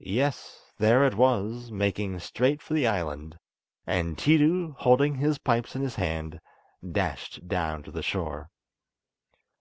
Yes! 0.00 0.72
there 0.78 1.04
it 1.04 1.14
was, 1.14 1.70
making 1.70 2.18
straight 2.18 2.60
for 2.60 2.74
the 2.74 2.88
island; 2.88 3.38
and 3.86 4.18
Tiidu, 4.18 4.74
holding 4.78 5.14
his 5.14 5.38
pipes 5.38 5.76
in 5.76 5.82
his 5.82 5.94
hand, 5.94 6.40
dashed 6.90 7.46
down 7.46 7.84
to 7.84 7.92
the 7.92 8.02
shore. 8.02 8.50